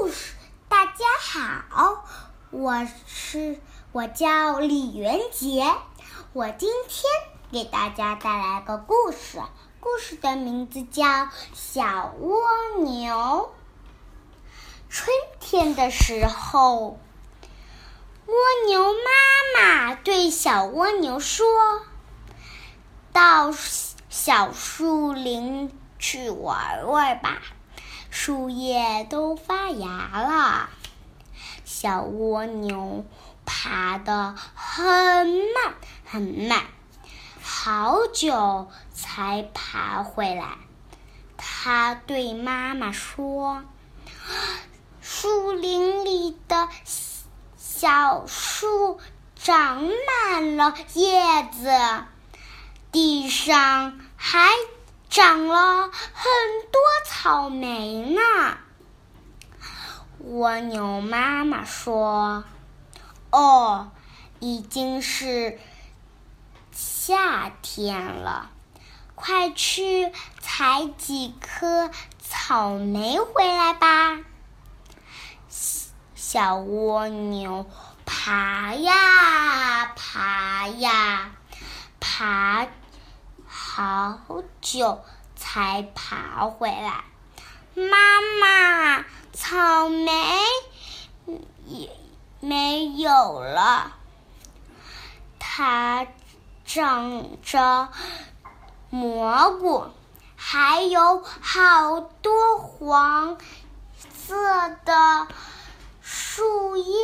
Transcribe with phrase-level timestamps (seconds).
[0.00, 0.32] 故事。
[0.66, 2.06] 大家好，
[2.50, 3.60] 我是
[3.92, 5.74] 我叫李元杰，
[6.32, 7.04] 我今天
[7.52, 9.42] 给大家带来个故事，
[9.78, 11.04] 故事的名字叫
[11.52, 12.40] 《小蜗
[12.82, 13.14] 牛》。
[14.88, 16.98] 春天的时候，
[18.24, 18.34] 蜗
[18.68, 21.46] 牛妈妈对小蜗牛说
[23.12, 23.52] ：“到
[24.08, 27.42] 小树林去玩玩吧。”
[28.10, 30.68] 树叶都发芽了，
[31.64, 33.06] 小蜗牛
[33.46, 35.74] 爬得很慢
[36.04, 36.64] 很慢，
[37.40, 40.58] 好久才爬回来。
[41.36, 43.64] 它对妈妈说
[45.00, 46.68] ：“树林里的
[47.56, 49.00] 小树
[49.36, 52.04] 长满了叶子，
[52.92, 54.50] 地上还……”
[55.10, 55.92] 长了很
[56.70, 58.20] 多草莓呢。
[60.20, 62.44] 蜗牛妈妈说
[63.32, 63.90] ：“哦，
[64.38, 65.58] 已经是
[66.70, 68.52] 夏天了，
[69.16, 71.90] 快去采几颗
[72.20, 74.20] 草莓回来吧。”
[76.14, 77.68] 小蜗牛
[78.06, 81.32] 爬呀爬呀
[81.98, 82.68] 爬。
[83.82, 85.00] 好久
[85.36, 87.02] 才爬回来，
[87.74, 87.96] 妈
[88.38, 90.12] 妈，草莓
[91.64, 91.88] 也
[92.40, 93.92] 没有了。
[95.38, 96.06] 它
[96.66, 97.88] 长着
[98.90, 99.86] 蘑菇，
[100.36, 103.38] 还有好多黄
[104.14, 105.26] 色的
[106.02, 106.99] 树叶。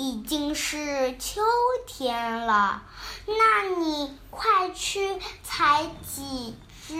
[0.00, 1.42] 已经是秋
[1.88, 2.84] 天了，
[3.26, 6.94] 那你快去采几只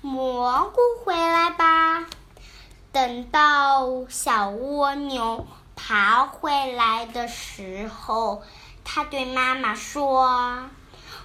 [0.00, 2.06] 蘑菇回来吧。
[2.92, 8.42] 等到小蜗牛爬回来的时候，
[8.84, 10.70] 它对妈妈说：“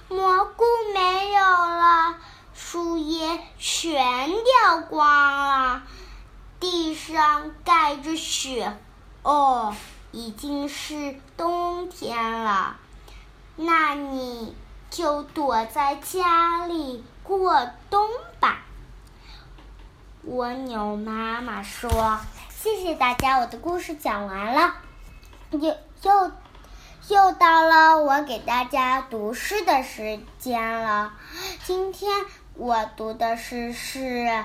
[0.06, 2.16] 蘑菇没有了，
[2.52, 5.82] 树叶全掉光了，
[6.60, 8.76] 地上盖着雪。”
[9.24, 9.74] 哦。
[10.12, 12.76] 已经是冬天了，
[13.56, 14.56] 那你
[14.90, 18.08] 就躲在家里过冬
[18.40, 18.62] 吧。
[20.24, 22.18] 蜗牛妈妈说
[22.50, 24.74] ：“谢谢大家，我的故事讲完了，
[25.50, 26.32] 又又
[27.08, 31.14] 又到了我给大家读诗的时间了。
[31.64, 33.98] 今天我读的诗是《